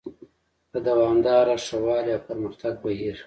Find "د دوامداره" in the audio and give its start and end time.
0.71-1.55